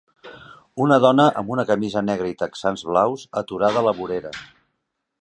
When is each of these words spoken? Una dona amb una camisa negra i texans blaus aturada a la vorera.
Una 0.85 0.97
dona 1.03 1.25
amb 1.41 1.53
una 1.57 1.67
camisa 1.73 2.03
negra 2.07 2.31
i 2.33 2.35
texans 2.41 2.87
blaus 2.91 3.29
aturada 3.45 3.83
a 3.85 3.89
la 3.91 3.99
vorera. 4.03 4.37